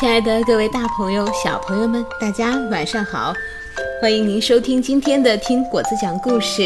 [0.00, 3.34] 亲爱的各位大朋友、小朋友们，大家晚上好！
[4.00, 6.62] 欢迎您收听今天的《听果子讲故事》，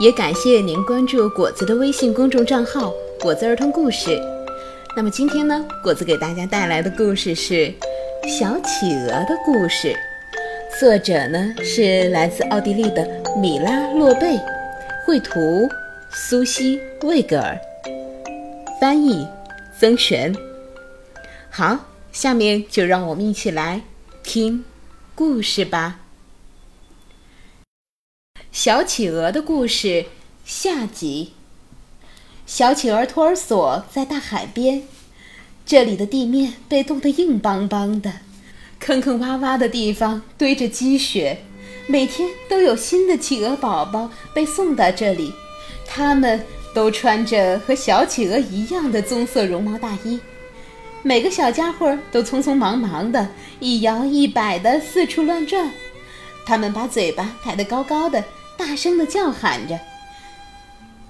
[0.00, 2.92] 也感谢您关注果子的微信公众账号
[3.22, 4.20] “果子儿童故事”。
[4.96, 7.54] 那么今天呢，果子给大家带来的故事是
[8.26, 9.94] 《小企鹅的故事》，
[10.80, 13.08] 作者呢是来自奥地利的
[13.40, 14.36] 米拉·洛贝，
[15.06, 15.68] 绘图
[16.10, 17.56] 苏西·魏格尔，
[18.80, 19.24] 翻译
[19.78, 20.34] 曾璇。
[21.48, 21.78] 好。
[22.12, 23.80] 下面就让我们一起来
[24.22, 24.66] 听
[25.14, 26.00] 故事吧，
[28.52, 29.88] 《小企鹅的故事》
[30.44, 31.32] 下集。
[32.44, 34.82] 小企鹅托儿所在大海边，
[35.64, 38.12] 这里的地面被冻得硬邦邦的，
[38.78, 41.38] 坑坑洼洼的地方堆着积雪，
[41.86, 45.32] 每天都有新的企鹅宝宝被送到这里，
[45.86, 50.20] 他们都穿着和小企鹅一样的棕色绒毛大衣。
[51.04, 55.68] 每个小家伙都匆匆忙忙的，一摇一摆的四处乱转。
[56.46, 58.22] 他们把嘴巴抬得高高的，
[58.56, 59.78] 大声的叫喊着。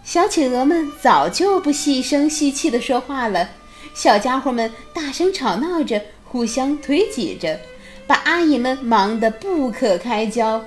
[0.03, 3.51] 小企鹅们早就不细声细气的说话了，
[3.93, 7.61] 小家伙们大声吵闹着，互相推挤着，
[8.07, 10.65] 把阿姨们忙得不可开交，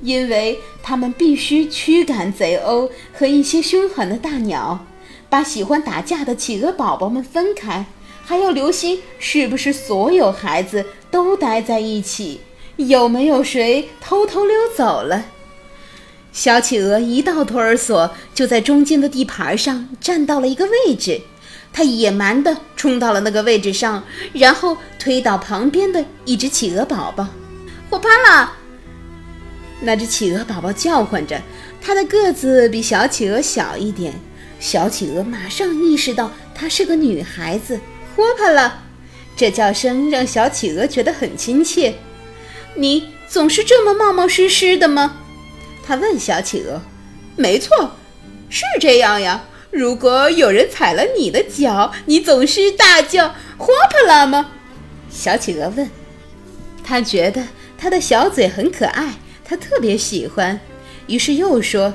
[0.00, 4.86] 因为他们必须驱赶贼鸥和一些凶狠的大鸟，
[5.28, 7.84] 把喜欢打架的企鹅宝宝们分开。
[8.24, 12.40] 还要留心，是不是所有孩子都待在一起？
[12.76, 15.24] 有没有谁偷偷溜走了？
[16.32, 21.20] 小企鹅一到托儿所，就在中间的地盘上站到了一个位置。
[21.74, 27.28] 它野蛮地冲到了那个位置上，然后推倒旁边的一只企鹅宝宝。
[27.90, 28.52] 我怕了！
[29.80, 31.40] 那只企鹅宝宝叫唤着，
[31.80, 34.14] 它的个子比小企鹅小一点。
[34.58, 37.78] 小企鹅马上意识到，它是个女孩子。
[38.14, 38.82] 霍帕了，
[39.36, 41.94] 这叫声让小企鹅觉得很亲切。
[42.74, 45.16] 你总是这么冒冒失失的吗？
[45.84, 46.80] 他问小企鹅。
[47.36, 47.96] 没错，
[48.50, 49.42] 是这样呀。
[49.70, 54.50] 如果有人踩了你的脚，你总是大叫霍帕了吗？
[55.10, 55.90] 小企鹅问。
[56.84, 57.42] 他觉得
[57.78, 59.14] 他的小嘴很可爱，
[59.44, 60.60] 他特别喜欢。
[61.06, 61.94] 于是又说：“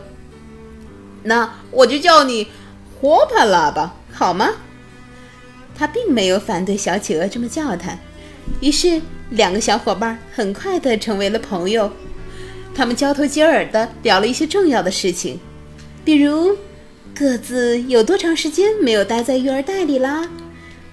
[1.24, 2.48] 那我就叫你
[3.00, 4.50] 霍帕了吧，好吗？”
[5.78, 7.96] 他并没有反对小企鹅这么叫他，
[8.60, 9.00] 于是
[9.30, 11.92] 两个小伙伴很快的成为了朋友。
[12.74, 15.40] 他们交头接耳的聊了一些重要的事情，
[16.04, 16.58] 比如
[17.16, 20.30] 各自有多长时间没有待在育儿袋里啦，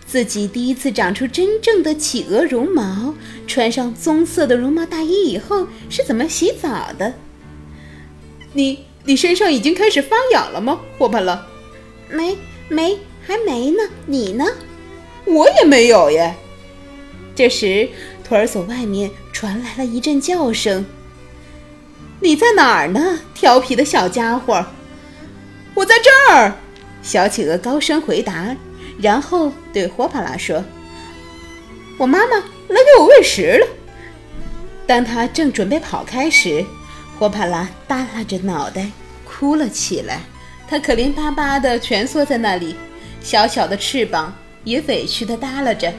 [0.06, 3.14] 自己第一次长出真正的企鹅绒毛，
[3.46, 7.12] 穿上棕色的绒毛大衣以后是怎么洗澡的。
[8.54, 11.46] 你你身上已经开始发痒了吗，霍帕了？
[12.10, 12.36] 没
[12.68, 14.46] 没还没呢，你呢？
[15.24, 16.34] 我也没有耶。
[17.34, 17.88] 这时，
[18.22, 20.84] 托儿所外面传来了一阵叫声
[22.20, 24.64] ：“你在哪儿呢，调皮的小家伙
[25.74, 26.54] ？”“我在这儿。”
[27.02, 28.56] 小企鹅高声回答，
[28.98, 30.64] 然后对霍帕拉说
[31.98, 33.66] ：“我妈妈来给我喂食了。”
[34.86, 36.64] 当他正准备跑开时，
[37.18, 38.90] 霍帕拉耷拉着脑袋
[39.24, 40.20] 哭了起来。
[40.66, 42.74] 他可怜巴巴地蜷缩在那里，
[43.20, 44.34] 小小的翅膀。
[44.64, 45.92] 也委屈的耷拉着，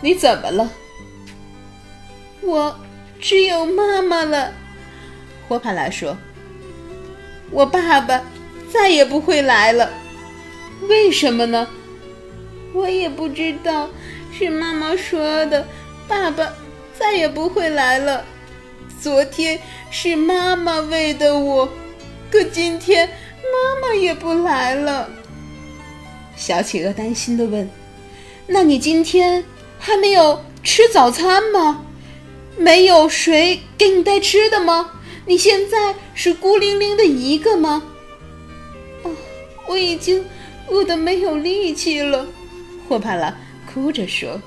[0.00, 0.70] 你怎么了？
[2.42, 2.76] 我
[3.20, 4.52] 只有妈妈了。
[5.48, 6.16] 霍帕拉说
[7.52, 8.22] ：“我爸爸
[8.72, 9.90] 再也不会来了。
[10.88, 11.68] 为什么呢？
[12.72, 13.88] 我也不知道，
[14.32, 15.66] 是妈妈说的。
[16.08, 16.52] 爸爸
[16.98, 18.24] 再也不会来了。
[19.00, 19.60] 昨天
[19.90, 21.68] 是妈妈喂的我，
[22.30, 25.10] 可今天妈妈也不来了。”
[26.36, 27.68] 小企鹅担心地问
[28.46, 29.42] ：“那你今天
[29.78, 31.84] 还没有吃早餐吗？
[32.58, 34.92] 没有谁给你带吃的吗？
[35.26, 37.82] 你现在是孤零零的一个吗
[39.02, 39.10] ？”“哦，
[39.66, 40.24] 我已经
[40.68, 42.26] 饿得没有力气了。”
[42.88, 43.34] 霍帕拉
[43.72, 44.40] 哭着说。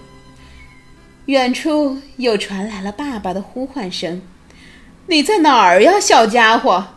[1.25, 4.21] 远处又传来了爸爸的呼唤声
[5.05, 6.87] ：“你在哪儿呀，小家伙？”“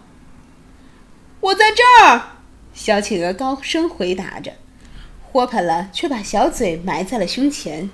[1.40, 2.38] 我在这儿。”
[2.72, 4.52] 小企鹅高声回答着。
[5.32, 7.88] 霍帕拉却把小嘴埋在了胸前。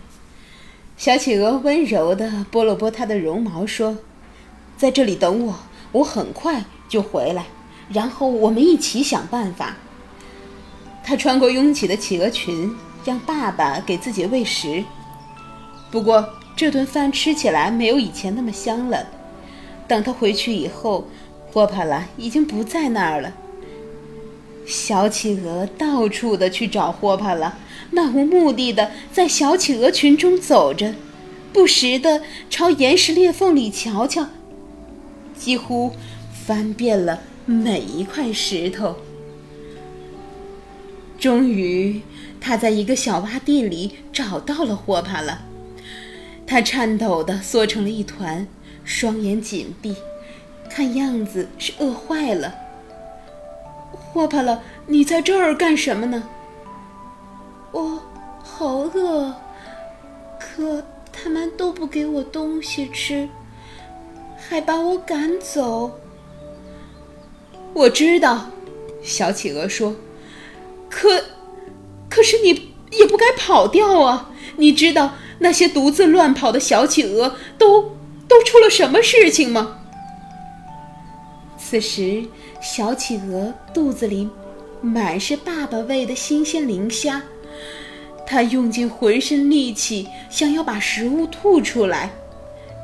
[0.97, 3.99] 小企鹅温柔地拨了拨它的绒毛，说
[4.77, 5.55] ：“在这里等我，
[5.93, 7.47] 我很快就回来，
[7.89, 9.77] 然后我们一起想办法。”
[11.05, 12.75] 它穿过拥挤的企鹅群，
[13.05, 14.83] 让爸爸给自己喂食。
[15.93, 19.07] 不过这顿饭吃起来没有以前那么香了。
[19.87, 21.07] 等他回去以后，
[21.53, 23.33] 霍帕拉已经不在那儿了。
[24.69, 27.57] 小企鹅到处的去找霍帕了，
[27.91, 30.95] 漫无目的的在小企鹅群中走着，
[31.55, 32.21] 不时地
[32.51, 34.27] 朝岩石裂缝里瞧瞧，
[35.39, 35.93] 几乎
[36.47, 38.97] 翻遍了每一块石头。
[41.19, 42.03] 终于，
[42.39, 45.47] 他在一个小洼地里找到了霍帕了。
[46.47, 48.47] 他颤抖地缩成了一团，
[48.85, 49.97] 双眼紧闭，
[50.69, 52.55] 看样子是饿坏了。
[54.13, 56.23] 霍帕了，你在这儿干什么呢？
[57.73, 58.01] 我
[58.43, 59.35] 好饿，
[60.41, 60.83] 可
[61.13, 63.29] 他们都不给我东西吃，
[64.37, 65.99] 还把我赶走。
[67.75, 68.47] 我知道，
[69.03, 69.95] 小企鹅说。
[70.91, 71.23] 可，
[72.09, 74.31] 可是你也不该跑掉啊！
[74.57, 77.97] 你知道那些独自乱跑的小企鹅都
[78.27, 79.78] 都出了什么事情吗？
[81.71, 82.25] 此时，
[82.63, 84.27] 小企鹅肚子里
[84.81, 87.21] 满是爸爸喂的新鲜磷虾，
[88.27, 92.11] 它用尽浑身力气想要把食物吐出来，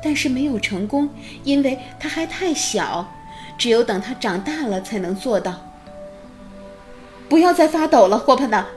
[0.03, 1.09] 但是没有成功，
[1.43, 3.11] 因为它还太小，
[3.57, 5.55] 只有等它长大了才能做到。
[7.27, 8.67] 不要再发抖了，霍帕纳。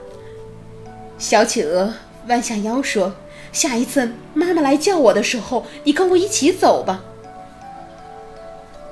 [1.19, 1.93] 小企鹅
[2.27, 3.13] 弯下腰说
[3.53, 7.03] ：“下一次妈妈来叫我的时候，你跟我一起走吧。”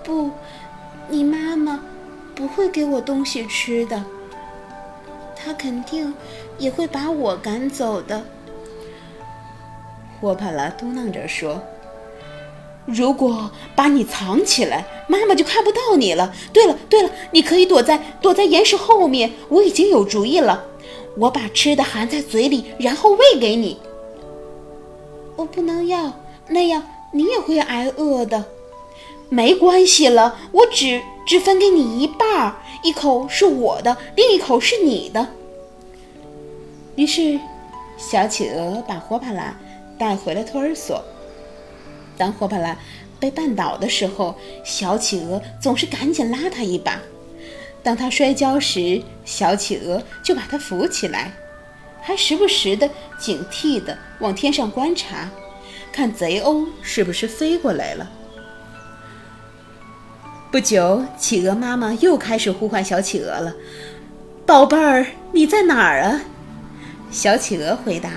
[0.05, 0.31] 不，
[1.09, 1.79] 你妈妈
[2.35, 4.03] 不会给我东西吃的。
[5.35, 6.13] 她肯定
[6.57, 8.23] 也会把我赶走的。
[10.19, 11.61] 霍帕拉嘟囔着说。
[12.85, 16.33] 如果把你藏起来，妈妈就看不到你了。
[16.53, 19.33] 对了，对了，你可以躲在躲在岩石后面。
[19.49, 20.63] 我已经有主意了，
[21.17, 23.77] 我把吃的含在嘴里，然后喂给你。
[25.35, 26.13] 我不能要，
[26.47, 26.81] 那样
[27.11, 28.45] 你也会挨饿的。
[29.29, 35.27] 没关系了，我只只分给你一半儿，一口是我的，另一口是你的。
[36.95, 37.39] 于是，
[37.97, 39.55] 小企鹅把霍帕拉
[39.99, 41.03] 带回了托儿所。
[42.17, 42.77] 当霍帕拉
[43.19, 46.93] 被绊倒的时候，小企鹅总是赶紧拉他一把；
[47.83, 51.33] 当他摔跤时，小企鹅就把他扶起来，
[52.01, 52.89] 还时不时的
[53.19, 55.29] 警惕地往天上观察，
[55.91, 58.09] 看贼鸥是不是飞过来了。
[60.49, 63.53] 不久，企鹅妈妈又开始呼唤小企鹅了
[64.47, 66.21] ：“宝贝儿，你在哪儿啊？”
[67.11, 68.09] 小企鹅回答：“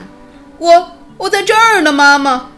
[0.58, 2.50] 我我在这儿呢，妈妈。”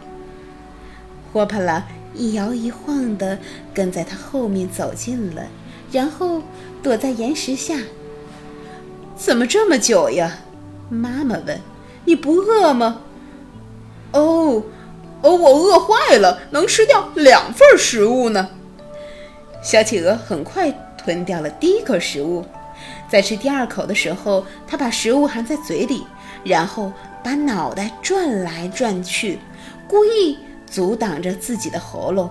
[1.33, 1.83] 霍帕拉
[2.13, 3.39] 一摇一晃地
[3.73, 5.47] 跟在他后面走近了，
[5.91, 6.43] 然后
[6.83, 7.79] 躲在岩石下。
[9.15, 10.37] 怎么这么久呀？
[10.89, 11.59] 妈妈问。
[12.05, 13.01] 你不饿吗？
[14.11, 14.61] 哦，
[15.21, 18.49] 哦，我饿坏了，能吃掉两份食物呢。
[19.63, 22.45] 小企鹅很快吞掉了第一口食物，
[23.09, 26.03] 在吃第二口的时候，它把食物含在嘴里，
[26.43, 26.91] 然后
[27.23, 29.39] 把脑袋转来转去，
[29.87, 30.37] 故意。
[30.65, 32.27] 阻挡着自己的喉咙，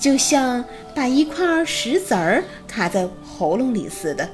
[0.00, 0.64] 就像
[0.94, 4.28] 把一块石子儿卡在喉咙里似的。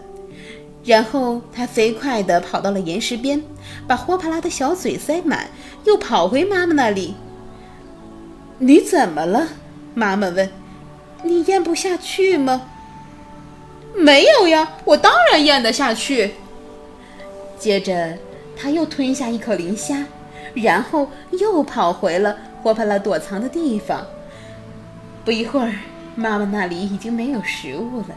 [0.84, 3.42] 然后他飞快地跑到了岩石边，
[3.86, 5.48] 把霍帕拉的小嘴塞满，
[5.84, 7.14] 又跑回妈妈那里。
[8.58, 9.48] 你怎么了？
[9.94, 10.46] 妈妈问。
[11.22, 12.62] 你咽不下去吗？
[13.94, 16.34] 没有呀，我当然咽得下去。
[17.58, 18.16] 接着
[18.56, 20.04] 他又吞下一口磷虾，
[20.54, 22.36] 然后又跑回了。
[22.62, 24.06] 霍帕拉躲藏的地方。
[25.24, 25.72] 不一会儿，
[26.14, 28.16] 妈妈那里已经没有食物了。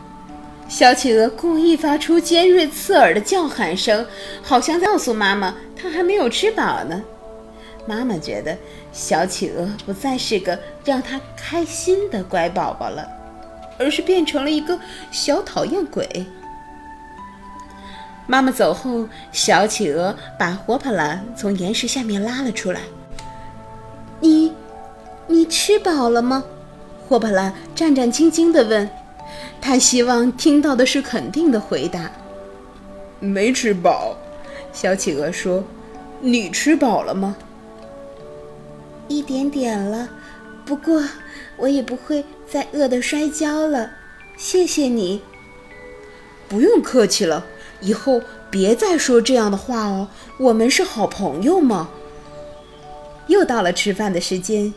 [0.68, 4.06] 小企鹅故意发出尖锐刺耳的叫喊声，
[4.42, 7.04] 好像告诉妈妈它还没有吃饱呢。
[7.88, 8.56] 妈妈觉得
[8.94, 13.08] 小企鹅不再是个让它开心的乖宝宝了，
[13.80, 14.80] 而是变成了一个
[15.12, 16.26] 小讨厌鬼。
[18.28, 22.82] 妈妈走后，小企鹅把霍帕拉从岩石下面拉了出来。
[24.20, 24.54] 你，
[25.28, 26.44] 你吃饱了吗？
[27.10, 28.90] 霍帕拉战战兢兢地问。
[29.60, 32.12] 他希望听到的是肯定的回答。
[33.20, 34.16] 没吃饱，
[34.72, 35.64] 小企鹅说。
[36.24, 37.36] 你吃饱了吗？
[39.12, 40.10] 一点点了，
[40.66, 41.04] 不过
[41.58, 43.92] 我也不会再饿得摔跤了。
[44.38, 45.22] 谢谢你。
[46.48, 47.46] 不用客气了，
[47.82, 50.08] 以后别再说这样的话哦。
[50.40, 51.90] 我们是好朋友嘛。
[53.28, 54.74] 又到了吃饭的时间，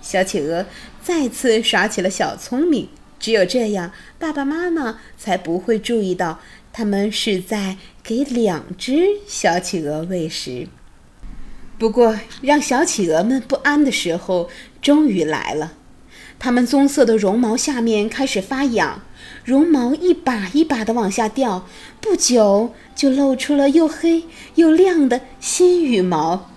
[0.00, 0.64] 小企鹅
[1.02, 2.88] 再次耍起了小聪明。
[3.18, 6.40] 只有这样，爸爸妈妈才不会注意到
[6.72, 10.68] 他们是在给两只小企鹅喂食。
[11.84, 14.48] 不过，让小企鹅们不安的时候
[14.80, 15.74] 终于来了。
[16.38, 19.02] 它们棕色的绒毛下面开始发痒，
[19.44, 21.66] 绒毛一把一把的往下掉，
[22.00, 24.24] 不久就露出了又黑
[24.54, 26.48] 又亮的新羽毛。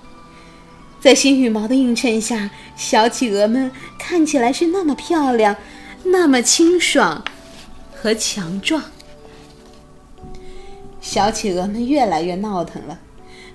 [1.01, 3.69] 在新羽毛的映衬下，小企鹅们
[4.00, 5.57] 看起来是那么漂亮，
[6.05, 7.25] 那么清爽
[7.93, 8.81] 和强壮。
[11.01, 13.01] 小企鹅们越来越闹腾了，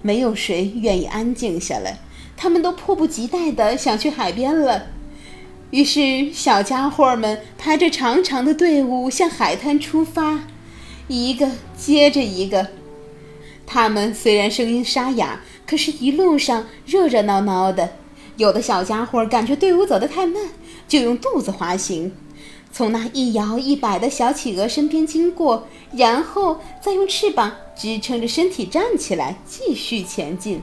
[0.03, 1.99] 没有谁愿意安静下来，
[2.37, 4.89] 他们都迫不及待地想去海边了。
[5.71, 10.41] 于是，小家伙们排着长长的队伍向海滩出发，
[11.09, 12.69] 一个接着一个。
[13.65, 17.93] 他们虽然声音沙哑，可是一路上热热闹闹的。
[18.37, 20.51] 有的小家伙感觉队伍走得太慢，
[20.87, 22.13] 就用肚子滑行，
[22.73, 30.63] 从那一摇一摆的小企鹅身边经过，然后再用翅膀支撑着身体站起来，继续前进。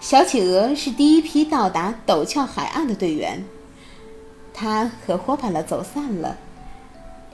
[0.00, 3.44] 小企鹅是第一批到达陡峭海岸的队员，
[4.54, 6.38] 它和霍帕拉走散了，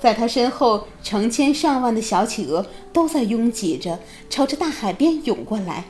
[0.00, 3.98] 在他身后，成千上万的小企鹅都在拥挤着
[4.30, 5.84] 朝着大海边涌过来，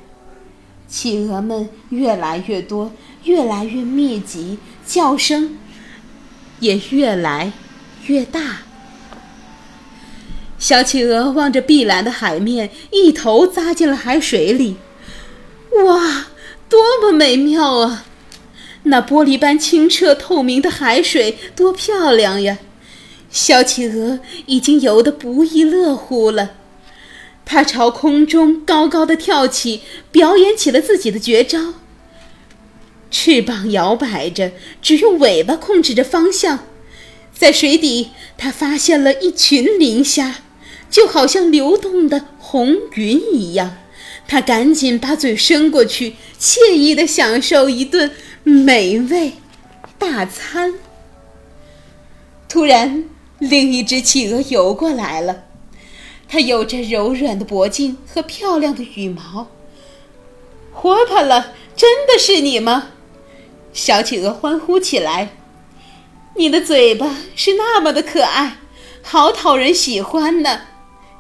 [0.88, 2.90] 企鹅们越来越多，
[3.24, 5.58] 越来越密集，叫声
[6.60, 7.52] 也越来
[8.06, 8.62] 越大。
[10.58, 14.76] 小企鹅望着碧蓝的海面，一头扎进了海水里，
[15.84, 16.26] 哇！
[16.68, 18.04] 多么美妙啊！
[18.82, 22.58] 那玻璃般清澈透明的海水多漂亮呀！
[23.30, 26.50] 小企鹅已经游得不亦乐乎了，
[27.44, 31.74] 它朝空中高高的跳起，表演起了自己的绝招。
[33.10, 36.66] 翅膀摇摆着，只用尾巴控制着方向。
[37.32, 40.40] 在水底，它发现了一群磷虾，
[40.90, 43.76] 就好像流动的红云一样。
[44.26, 48.10] 他赶紧把嘴伸过去，惬意地享受一顿
[48.42, 49.32] 美味
[49.98, 50.74] 大餐。
[52.46, 53.04] 突然，
[53.38, 55.44] 另一只企鹅游过来了，
[56.28, 59.48] 它有着柔软的脖颈和漂亮的羽毛。
[60.72, 62.88] 活泼了，真的是你吗？
[63.78, 65.28] 小企鹅欢呼起来。
[66.34, 68.56] 你的嘴巴是那么的可爱，
[69.02, 70.62] 好讨人喜欢呢。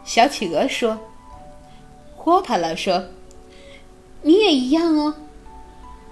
[0.04, 0.98] 小企鹅说。
[2.16, 3.10] 霍帕拉说
[4.22, 5.14] ：“你也一样哦。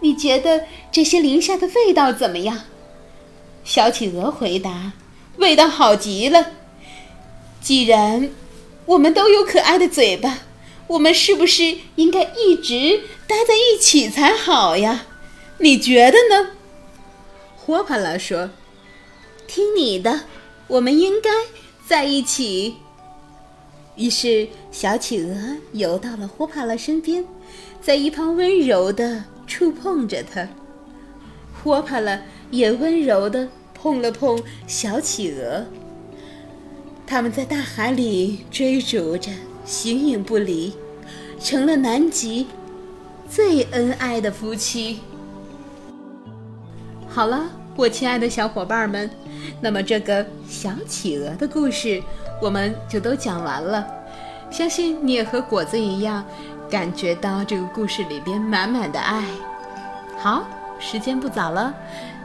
[0.00, 2.60] 你觉得这些磷虾的味道怎么样？”
[3.64, 4.92] 小企鹅回答
[5.38, 6.52] ：“味道好极了。
[7.60, 8.30] 既然
[8.84, 10.38] 我们都有可爱的嘴巴，
[10.86, 15.06] 我们是不是应该一直待在一起才好呀？
[15.58, 16.50] 你觉得呢？”
[17.56, 18.50] 霍帕拉说
[19.46, 20.20] ：“听你的，
[20.68, 21.30] 我们应该
[21.86, 22.76] 在一起。”
[23.96, 27.24] 于是，小企鹅游到了霍帕拉身边，
[27.80, 30.48] 在一旁温柔地触碰着它。
[31.64, 32.20] 霍帕拉
[32.50, 35.64] 也温柔地碰了碰小企鹅。
[37.06, 39.30] 他们在大海里追逐着，
[39.64, 40.74] 形影不离，
[41.40, 42.46] 成了南极
[43.30, 45.00] 最恩爱的夫妻。
[47.16, 47.44] 好了，
[47.76, 49.08] 我亲爱的小伙伴们，
[49.58, 52.02] 那么这个小企鹅的故事。
[52.42, 53.86] 我们就都讲完了，
[54.50, 56.22] 相信你也和果子一样，
[56.68, 59.24] 感觉到这个故事里边满满的爱。
[60.18, 60.44] 好，
[60.78, 61.72] 时间不早了，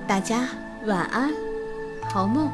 [0.05, 0.45] 大家
[0.85, 1.31] 晚安，
[2.11, 2.51] 好梦。